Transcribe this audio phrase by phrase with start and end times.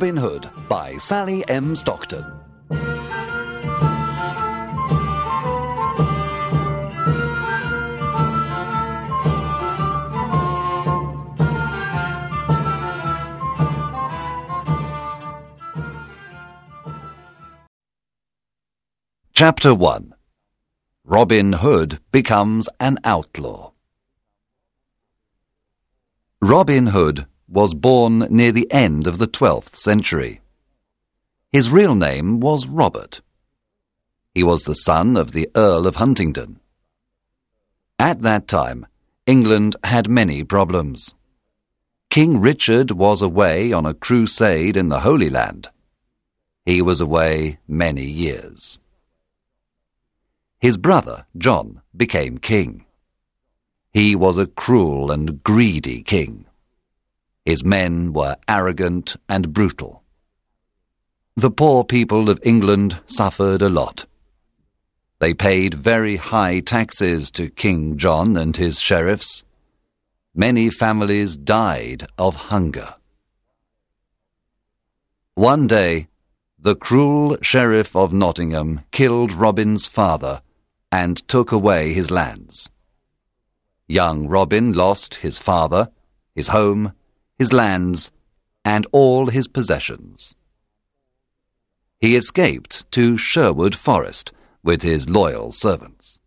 [0.00, 1.76] Robin Hood by Sally M.
[1.76, 2.24] Stockton.
[19.34, 20.14] Chapter 1
[21.04, 23.72] Robin Hood becomes an outlaw.
[26.40, 30.40] Robin Hood was born near the end of the 12th century.
[31.50, 33.20] His real name was Robert.
[34.32, 36.60] He was the son of the Earl of Huntingdon.
[37.98, 38.86] At that time,
[39.26, 41.12] England had many problems.
[42.08, 45.70] King Richard was away on a crusade in the Holy Land.
[46.64, 48.78] He was away many years.
[50.60, 52.84] His brother, John, became king.
[53.92, 56.46] He was a cruel and greedy king.
[57.44, 60.02] His men were arrogant and brutal.
[61.36, 64.06] The poor people of England suffered a lot.
[65.20, 69.44] They paid very high taxes to King John and his sheriffs.
[70.34, 72.94] Many families died of hunger.
[75.34, 76.08] One day,
[76.58, 80.42] the cruel sheriff of Nottingham killed Robin's father
[80.92, 82.68] and took away his lands.
[83.88, 85.90] Young Robin lost his father,
[86.34, 86.92] his home,
[87.40, 88.12] his lands,
[88.66, 90.34] and all his possessions.
[91.98, 96.18] He escaped to Sherwood Forest with his loyal servants.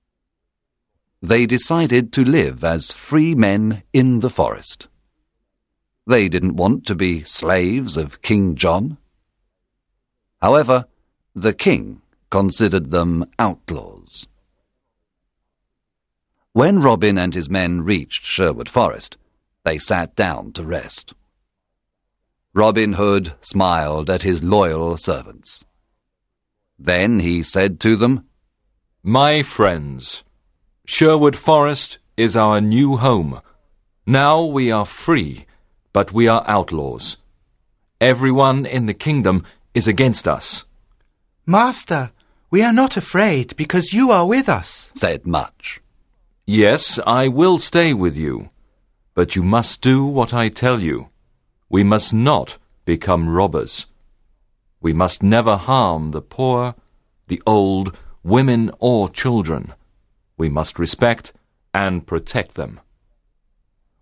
[1.21, 4.87] They decided to live as free men in the forest.
[6.07, 8.97] They didn't want to be slaves of King John.
[10.41, 10.85] However,
[11.35, 14.25] the king considered them outlaws.
[16.53, 19.17] When Robin and his men reached Sherwood Forest,
[19.63, 21.13] they sat down to rest.
[22.53, 25.65] Robin Hood smiled at his loyal servants.
[26.77, 28.25] Then he said to them,
[29.01, 30.23] My friends,
[30.85, 33.41] Sherwood Forest is our new home.
[34.05, 35.45] Now we are free,
[35.93, 37.17] but we are outlaws.
[38.01, 40.65] Everyone in the kingdom is against us.
[41.45, 42.11] Master,
[42.51, 45.81] we are not afraid because you are with us, said Much.
[46.45, 48.49] Yes, I will stay with you.
[49.13, 51.09] But you must do what I tell you.
[51.69, 53.85] We must not become robbers.
[54.81, 56.75] We must never harm the poor,
[57.27, 59.73] the old, women or children.
[60.37, 61.33] We must respect
[61.73, 62.79] and protect them.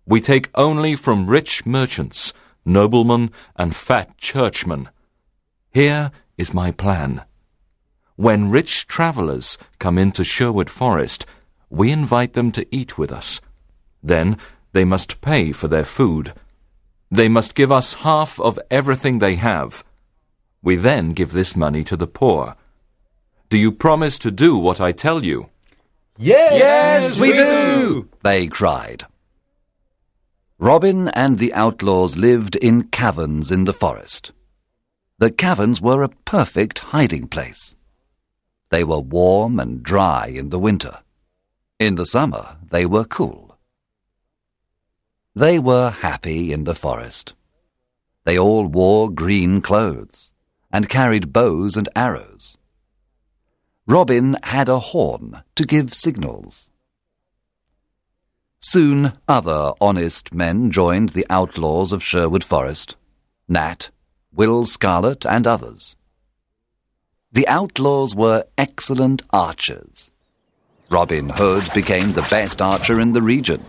[0.06, 2.32] We take only from rich merchants,
[2.64, 4.88] noblemen, and fat churchmen.
[5.70, 7.22] Here is my plan.
[8.16, 11.26] When rich travellers come into Sherwood Forest,
[11.70, 13.40] we invite them to eat with us.
[14.02, 14.36] Then
[14.72, 16.32] they must pay for their food.
[17.10, 19.84] They must give us half of everything they have.
[20.62, 22.56] We then give this money to the poor.
[23.48, 25.50] Do you promise to do what I tell you?
[26.16, 29.04] Yes, yes we, we do, do, they cried.
[30.58, 34.32] Robin and the outlaws lived in caverns in the forest.
[35.18, 37.74] The caverns were a perfect hiding place.
[38.70, 41.00] They were warm and dry in the winter.
[41.78, 43.51] In the summer, they were cool.
[45.34, 47.34] They were happy in the forest.
[48.24, 50.30] They all wore green clothes
[50.70, 52.56] and carried bows and arrows.
[53.86, 56.70] Robin had a horn to give signals.
[58.60, 62.96] Soon other honest men joined the outlaws of Sherwood Forest,
[63.48, 63.90] Nat,
[64.32, 65.96] Will Scarlet, and others.
[67.32, 70.10] The outlaws were excellent archers.
[70.90, 73.64] Robin Hood became the best archer in the region.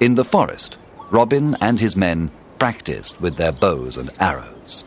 [0.00, 0.78] In the forest,
[1.10, 4.84] Robin and his men practiced with their bows and arrows.